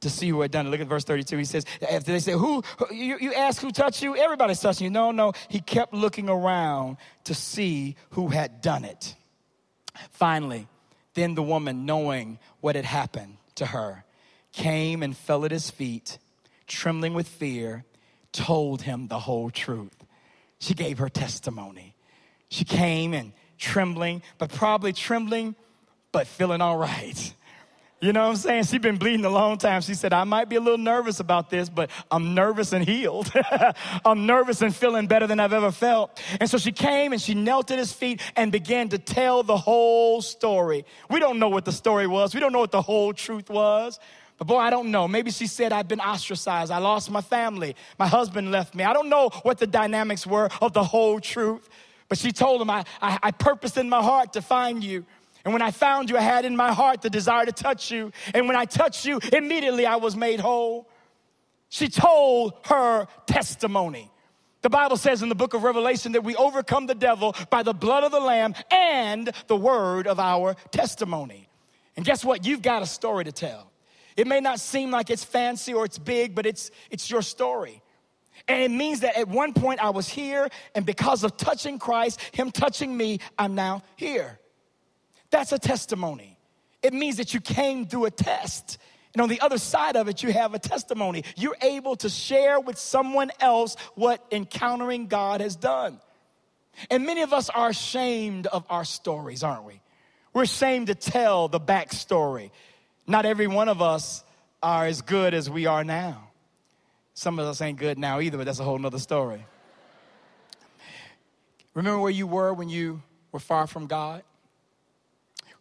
[0.00, 0.70] to see who had done it.
[0.70, 1.36] Look at verse 32.
[1.38, 4.16] He says, after they say, who, you, you ask who touched you?
[4.16, 4.90] Everybody's touching you.
[4.90, 5.32] No, no.
[5.48, 9.14] He kept looking around to see who had done it.
[10.10, 10.66] Finally,
[11.14, 14.04] then the woman, knowing what had happened to her,
[14.52, 16.18] came and fell at his feet,
[16.66, 17.84] trembling with fear,
[18.32, 20.04] told him the whole truth.
[20.58, 21.94] She gave her testimony.
[22.48, 25.54] She came and trembling, but probably trembling,
[26.12, 27.34] but feeling all right.
[28.02, 28.64] You know what I'm saying?
[28.64, 29.82] She's been bleeding a long time.
[29.82, 33.30] She said, I might be a little nervous about this, but I'm nervous and healed.
[34.06, 36.18] I'm nervous and feeling better than I've ever felt.
[36.40, 39.56] And so she came and she knelt at his feet and began to tell the
[39.56, 40.86] whole story.
[41.10, 44.00] We don't know what the story was, we don't know what the whole truth was.
[44.38, 45.06] But boy, I don't know.
[45.06, 46.72] Maybe she said, I've been ostracized.
[46.72, 47.76] I lost my family.
[47.98, 48.84] My husband left me.
[48.84, 51.68] I don't know what the dynamics were of the whole truth.
[52.08, 55.04] But she told him, I, I, I purposed in my heart to find you.
[55.44, 58.12] And when I found you, I had in my heart the desire to touch you.
[58.34, 60.88] And when I touched you, immediately I was made whole.
[61.68, 64.10] She told her testimony.
[64.62, 67.72] The Bible says in the book of Revelation that we overcome the devil by the
[67.72, 71.48] blood of the Lamb and the word of our testimony.
[71.96, 72.44] And guess what?
[72.44, 73.70] You've got a story to tell.
[74.16, 77.80] It may not seem like it's fancy or it's big, but it's, it's your story.
[78.48, 82.20] And it means that at one point I was here, and because of touching Christ,
[82.32, 84.38] Him touching me, I'm now here.
[85.30, 86.36] That's a testimony.
[86.82, 88.78] It means that you came through a test.
[89.14, 91.24] And on the other side of it, you have a testimony.
[91.36, 96.00] You're able to share with someone else what encountering God has done.
[96.90, 99.80] And many of us are ashamed of our stories, aren't we?
[100.32, 102.50] We're ashamed to tell the backstory.
[103.06, 104.24] Not every one of us
[104.62, 106.28] are as good as we are now.
[107.14, 109.44] Some of us ain't good now either, but that's a whole nother story.
[111.74, 114.22] Remember where you were when you were far from God?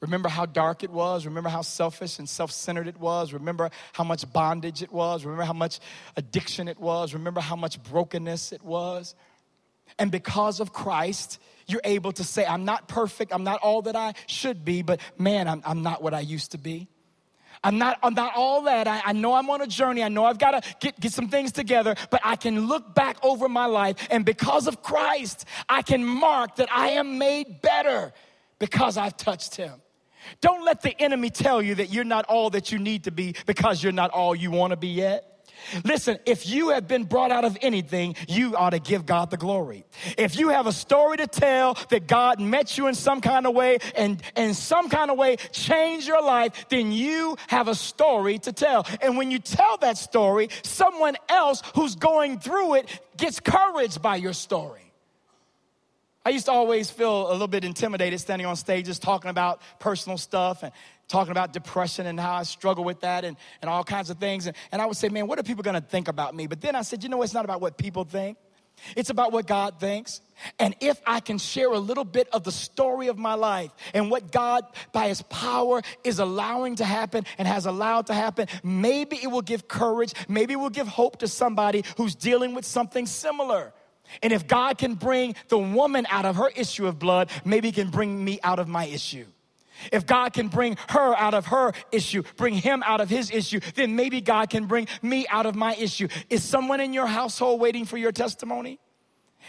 [0.01, 1.25] Remember how dark it was.
[1.25, 3.33] Remember how selfish and self centered it was.
[3.33, 5.25] Remember how much bondage it was.
[5.25, 5.79] Remember how much
[6.15, 7.13] addiction it was.
[7.13, 9.15] Remember how much brokenness it was.
[9.97, 13.33] And because of Christ, you're able to say, I'm not perfect.
[13.33, 16.51] I'm not all that I should be, but man, I'm, I'm not what I used
[16.51, 16.87] to be.
[17.61, 18.87] I'm not, I'm not all that.
[18.87, 20.01] I, I know I'm on a journey.
[20.01, 23.17] I know I've got to get, get some things together, but I can look back
[23.21, 28.13] over my life, and because of Christ, I can mark that I am made better
[28.59, 29.81] because I've touched Him.
[30.41, 33.35] Don't let the enemy tell you that you're not all that you need to be
[33.45, 35.29] because you're not all you want to be yet.
[35.83, 39.37] Listen, if you have been brought out of anything, you ought to give God the
[39.37, 39.85] glory.
[40.17, 43.53] If you have a story to tell that God met you in some kind of
[43.53, 48.39] way and in some kind of way changed your life, then you have a story
[48.39, 48.85] to tell.
[49.01, 54.15] And when you tell that story, someone else who's going through it gets courage by
[54.15, 54.88] your story.
[56.25, 60.17] I used to always feel a little bit intimidated standing on stages talking about personal
[60.17, 60.71] stuff and
[61.07, 64.45] talking about depression and how I struggle with that and, and all kinds of things.
[64.45, 66.45] And, and I would say, man, what are people gonna think about me?
[66.45, 68.37] But then I said, you know, it's not about what people think,
[68.95, 70.21] it's about what God thinks.
[70.57, 74.09] And if I can share a little bit of the story of my life and
[74.09, 79.17] what God, by His power, is allowing to happen and has allowed to happen, maybe
[79.17, 83.05] it will give courage, maybe it will give hope to somebody who's dealing with something
[83.05, 83.73] similar.
[84.21, 87.71] And if God can bring the woman out of her issue of blood, maybe He
[87.71, 89.25] can bring me out of my issue.
[89.91, 93.59] If God can bring her out of her issue, bring him out of his issue,
[93.75, 96.07] then maybe God can bring me out of my issue.
[96.29, 98.79] Is someone in your household waiting for your testimony?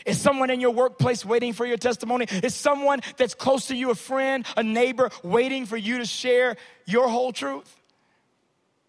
[0.07, 2.27] Is someone in your workplace waiting for your testimony?
[2.43, 6.57] Is someone that's close to you, a friend, a neighbor, waiting for you to share
[6.87, 7.77] your whole truth?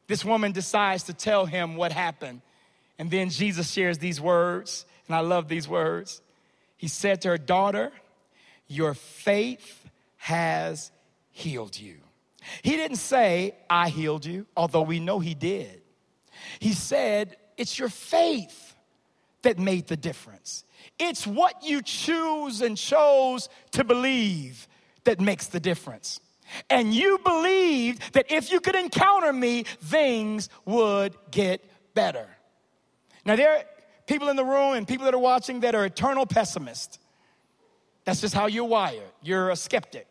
[0.08, 2.42] This woman decides to tell him what happened.
[3.00, 6.22] And then Jesus shares these words and I love these words.
[6.78, 7.92] He said to her, Daughter,
[8.68, 10.90] your faith has
[11.32, 11.98] healed you.
[12.62, 15.82] He didn't say, I healed you, although we know he did.
[16.60, 18.74] He said, It's your faith
[19.42, 20.64] that made the difference.
[20.98, 24.66] It's what you choose and chose to believe
[25.04, 26.22] that makes the difference.
[26.70, 32.30] And you believed that if you could encounter me, things would get better.
[33.26, 33.66] Now, there,
[34.12, 37.00] people in the room and people that are watching that are eternal pessimists.
[38.04, 39.10] That's just how you're wired.
[39.24, 40.06] You're a skeptic.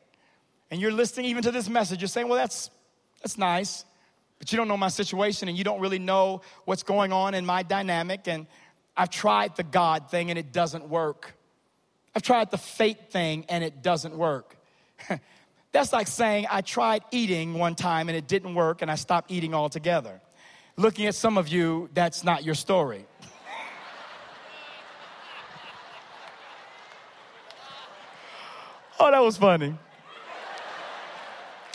[0.71, 2.01] And you're listening even to this message.
[2.01, 2.71] You're saying, well, that's,
[3.21, 3.85] that's nice,
[4.39, 7.45] but you don't know my situation and you don't really know what's going on in
[7.45, 8.27] my dynamic.
[8.27, 8.47] And
[8.97, 11.35] I've tried the God thing and it doesn't work.
[12.15, 14.57] I've tried the fate thing and it doesn't work.
[15.73, 19.31] That's like saying I tried eating one time and it didn't work and I stopped
[19.31, 20.23] eating altogether.
[20.77, 23.05] Looking at some of you, that's not your story.
[29.01, 29.75] Oh, that was funny.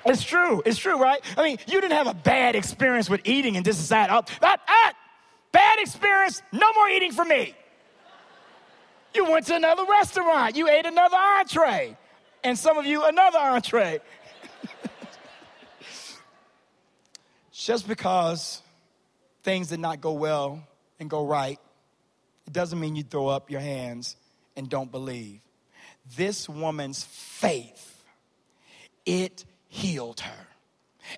[0.05, 0.61] It's true.
[0.63, 1.19] It's true, right?
[1.35, 4.61] I mean, you didn't have a bad experience with eating and just decide, oh, that,
[4.67, 4.93] that,
[5.51, 7.55] bad experience, no more eating for me.
[9.15, 11.97] You went to another restaurant, you ate another entree,
[12.43, 14.01] and some of you another entree.
[17.51, 18.61] just because
[19.41, 20.61] things did not go well
[20.99, 21.59] and go right,
[22.45, 24.15] it doesn't mean you throw up your hands
[24.55, 25.41] and don't believe
[26.15, 28.03] this woman's faith,
[29.05, 30.47] it healed her.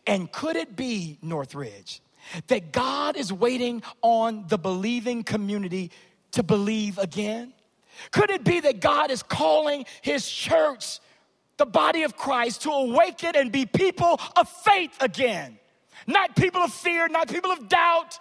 [0.06, 2.02] And could it be, Northridge,
[2.48, 5.92] that God is waiting on the believing community
[6.32, 7.54] to believe again?
[8.12, 11.00] Could it be that God is calling his church,
[11.58, 15.58] the body of Christ, to awaken and be people of faith again?
[16.06, 18.20] Not people of fear, not people of doubt,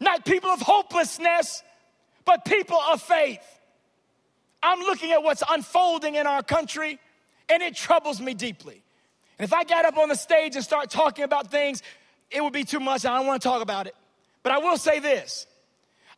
[0.00, 1.62] not people of hopelessness,
[2.24, 3.59] but people of faith.
[4.62, 6.98] I'm looking at what's unfolding in our country,
[7.48, 8.82] and it troubles me deeply.
[9.38, 11.82] And if I got up on the stage and start talking about things,
[12.30, 13.04] it would be too much.
[13.04, 13.94] I don't want to talk about it.
[14.42, 15.46] But I will say this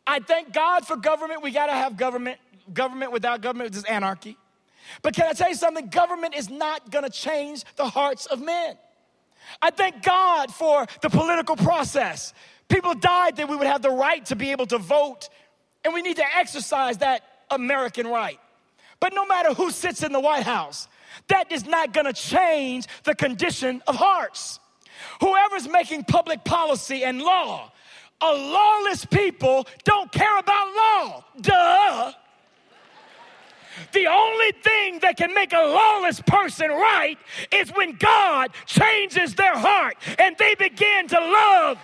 [0.05, 1.41] I thank God for government.
[1.41, 2.39] We got to have government.
[2.73, 4.37] Government without government is anarchy.
[5.01, 5.87] But can I tell you something?
[5.87, 8.77] Government is not going to change the hearts of men.
[9.61, 12.33] I thank God for the political process.
[12.69, 15.29] People died that we would have the right to be able to vote,
[15.83, 17.23] and we need to exercise that
[17.53, 18.39] American right.
[18.99, 20.87] But no matter who sits in the White House,
[21.27, 24.59] that is not gonna change the condition of hearts.
[25.21, 27.71] Whoever's making public policy and law,
[28.21, 31.25] a lawless people don't care about law.
[31.41, 32.13] Duh.
[33.91, 37.17] The only thing that can make a lawless person right
[37.51, 41.79] is when God changes their heart and they begin to love.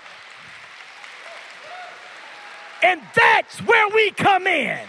[2.82, 4.80] And that's where we come in.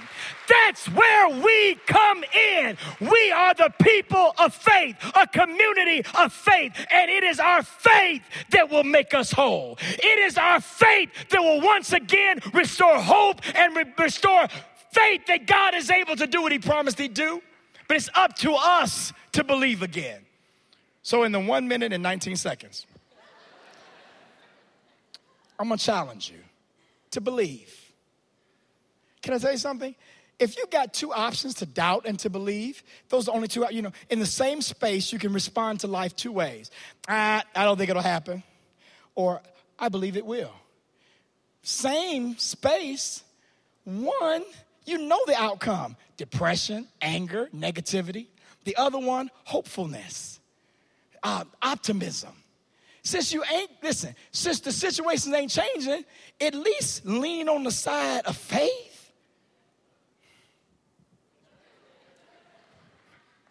[0.51, 2.77] That's where we come in.
[3.01, 8.23] We are the people of faith, a community of faith, and it is our faith
[8.51, 9.79] that will make us whole.
[9.81, 14.49] It is our faith that will once again restore hope and re- restore
[14.93, 17.41] faith that God is able to do what He promised He'd do.
[17.87, 20.23] But it's up to us to believe again.
[21.03, 22.87] So, in the one minute and 19 seconds,
[25.59, 26.39] I'm gonna challenge you
[27.13, 27.93] to believe.
[29.23, 29.95] Can I tell you something?
[30.41, 33.83] If you got two options to doubt and to believe, those are only two, you
[33.83, 36.71] know, in the same space, you can respond to life two ways.
[37.07, 38.43] I, I don't think it'll happen,
[39.15, 39.43] or
[39.79, 40.53] I believe it will.
[41.63, 43.23] Same space,
[43.85, 44.43] one,
[44.87, 48.27] you know the outcome depression, anger, negativity.
[48.65, 50.39] The other one, hopefulness,
[51.23, 52.33] uh, optimism.
[53.03, 56.05] Since you ain't, listen, since the situations ain't changing,
[56.41, 58.90] at least lean on the side of faith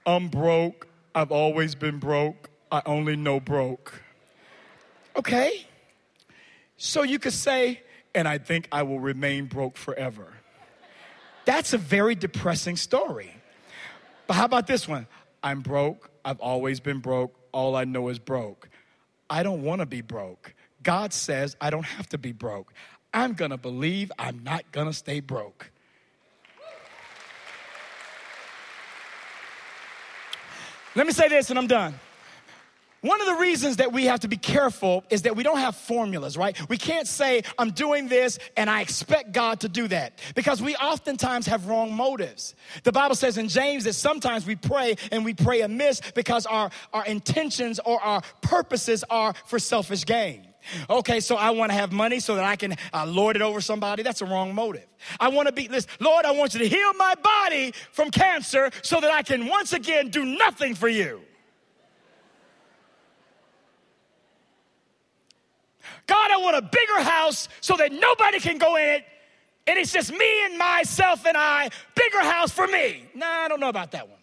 [0.09, 0.87] I'm broke.
[1.13, 2.49] I've always been broke.
[2.71, 4.01] I only know broke.
[5.15, 5.67] Okay?
[6.77, 7.81] So you could say,
[8.15, 10.33] and I think I will remain broke forever.
[11.45, 13.35] That's a very depressing story.
[14.25, 15.05] But how about this one?
[15.43, 16.09] I'm broke.
[16.25, 17.35] I've always been broke.
[17.51, 18.67] All I know is broke.
[19.29, 20.55] I don't want to be broke.
[20.81, 22.73] God says I don't have to be broke.
[23.13, 25.69] I'm going to believe I'm not going to stay broke.
[30.95, 31.93] Let me say this and I'm done.
[33.01, 35.75] One of the reasons that we have to be careful is that we don't have
[35.75, 36.57] formulas, right?
[36.69, 40.75] We can't say, I'm doing this and I expect God to do that because we
[40.75, 42.55] oftentimes have wrong motives.
[42.83, 46.71] The Bible says in James that sometimes we pray and we pray amiss because our,
[46.91, 50.48] our intentions or our purposes are for selfish gain.
[50.89, 53.61] Okay, so I want to have money so that I can uh, lord it over
[53.61, 54.03] somebody.
[54.03, 54.85] That's a wrong motive.
[55.19, 58.71] I want to be, listen, Lord, I want you to heal my body from cancer
[58.81, 61.21] so that I can once again do nothing for you.
[66.07, 69.05] God, I want a bigger house so that nobody can go in it.
[69.67, 73.07] And it's just me and myself and I, bigger house for me.
[73.13, 74.18] Nah, I don't know about that one.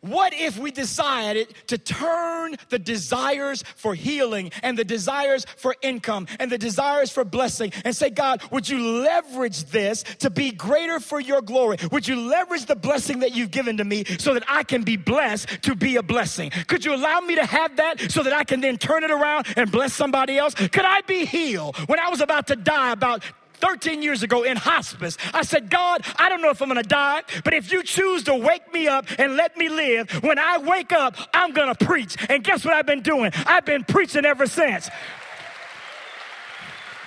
[0.00, 6.26] What if we decided to turn the desires for healing and the desires for income
[6.38, 11.00] and the desires for blessing and say, God, would you leverage this to be greater
[11.00, 11.78] for your glory?
[11.90, 14.96] Would you leverage the blessing that you've given to me so that I can be
[14.96, 16.50] blessed to be a blessing?
[16.66, 19.46] Could you allow me to have that so that I can then turn it around
[19.56, 20.54] and bless somebody else?
[20.54, 23.22] Could I be healed when I was about to die about
[23.56, 25.16] 13 years ago in hospice.
[25.32, 28.34] I said, God, I don't know if I'm gonna die, but if you choose to
[28.34, 32.16] wake me up and let me live, when I wake up, I'm gonna preach.
[32.28, 33.32] And guess what I've been doing?
[33.46, 34.88] I've been preaching ever since.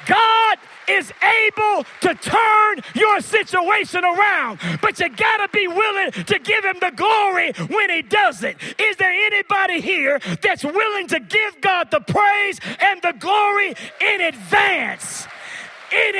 [0.05, 6.65] God is able to turn your situation around, but you gotta be willing to give
[6.65, 8.57] him the glory when he does it.
[8.79, 14.21] Is there anybody here that's willing to give God the praise and the glory in
[14.21, 15.27] advance?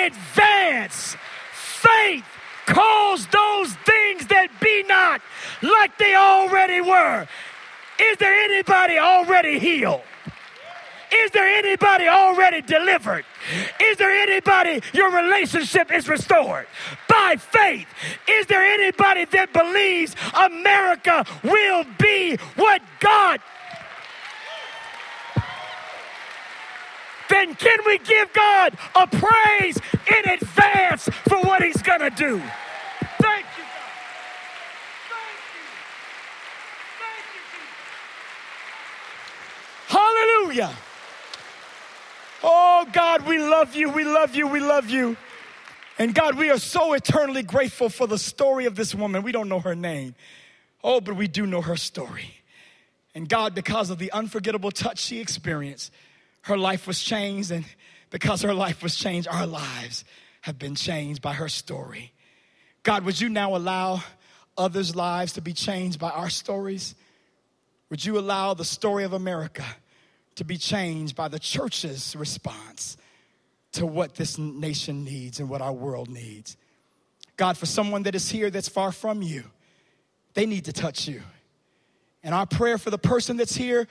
[0.10, 1.16] Advance.
[1.53, 2.26] Faith
[2.66, 5.22] calls those things that be not
[5.62, 7.28] like they already were.
[7.99, 10.01] Is there anybody already healed?
[11.12, 13.26] Is there anybody already delivered?
[13.82, 16.68] Is there anybody your relationship is restored?
[17.07, 17.88] By faith.
[18.28, 23.39] Is there anybody that believes America will be what God
[27.30, 29.80] then can we give God a praise
[30.18, 32.39] in advance for what He's going to do?
[33.20, 33.89] Thank you, God.
[35.10, 35.66] Thank you.
[36.99, 37.41] Thank you,
[39.88, 40.74] Hallelujah.
[42.43, 43.89] Oh, God, we love you.
[43.89, 44.47] We love you.
[44.47, 45.18] We love you.
[45.97, 49.22] And God, we are so eternally grateful for the story of this woman.
[49.22, 50.16] We don't know her name.
[50.82, 52.36] Oh, but we do know her story.
[53.14, 55.91] And God, because of the unforgettable touch she experienced,
[56.43, 57.66] her life was changed, and
[58.10, 60.03] because her life was changed, our lives
[60.41, 62.14] have been changed by her story.
[62.84, 64.01] God, would you now allow
[64.57, 66.95] others' lives to be changed by our stories?
[67.89, 69.66] Would you allow the story of America
[70.36, 72.97] to be changed by the church's response
[73.74, 76.57] to what this nation needs and what our world needs?
[77.36, 79.43] God, for someone that is here that's far from you,
[80.34, 81.22] they need to touch you.
[82.24, 83.88] And our prayer for the person that's here,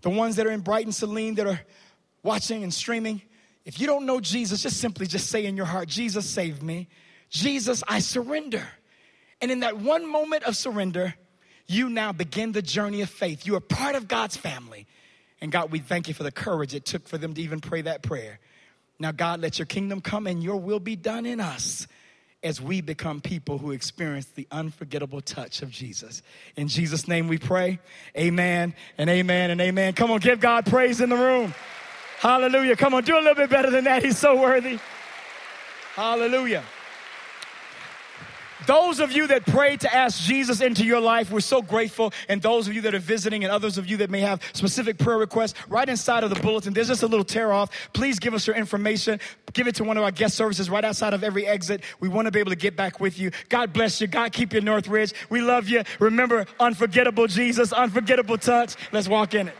[0.00, 1.60] the ones that are in Brighton, Saline, that are
[2.22, 3.22] watching and streaming,
[3.66, 6.88] if you don't know Jesus, just simply just say in your heart, Jesus, save me.
[7.30, 8.66] Jesus, I surrender.
[9.42, 11.14] And in that one moment of surrender,
[11.66, 13.44] you now begin the journey of faith.
[13.44, 14.86] You are part of God's family.
[15.40, 17.82] And God, we thank you for the courage it took for them to even pray
[17.82, 18.38] that prayer.
[19.00, 21.88] Now, God, let your kingdom come and your will be done in us
[22.44, 26.22] as we become people who experience the unforgettable touch of Jesus.
[26.54, 27.80] In Jesus' name we pray.
[28.16, 29.94] Amen and amen and amen.
[29.94, 31.52] Come on, give God praise in the room.
[32.18, 32.76] Hallelujah.
[32.76, 34.04] Come on, do a little bit better than that.
[34.04, 34.78] He's so worthy.
[35.94, 36.62] Hallelujah.
[38.66, 42.12] Those of you that prayed to ask Jesus into your life, we're so grateful.
[42.28, 44.98] And those of you that are visiting and others of you that may have specific
[44.98, 47.70] prayer requests, right inside of the bulletin, there's just a little tear off.
[47.92, 49.20] Please give us your information.
[49.52, 51.82] Give it to one of our guest services right outside of every exit.
[52.00, 53.30] We want to be able to get back with you.
[53.48, 54.08] God bless you.
[54.08, 55.14] God keep you, Northridge.
[55.30, 55.84] We love you.
[56.00, 58.74] Remember, unforgettable Jesus, unforgettable touch.
[58.90, 59.54] Let's walk in it.